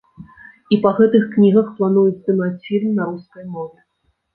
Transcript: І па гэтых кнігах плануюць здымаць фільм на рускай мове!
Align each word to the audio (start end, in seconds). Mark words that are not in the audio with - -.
І 0.75 0.79
па 0.85 0.93
гэтых 1.01 1.29
кнігах 1.37 1.71
плануюць 1.77 2.17
здымаць 2.21 2.59
фільм 2.67 2.91
на 3.01 3.13
рускай 3.15 3.51
мове! 3.57 3.91